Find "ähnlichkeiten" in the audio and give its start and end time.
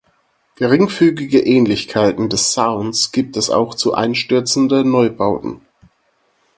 1.41-2.27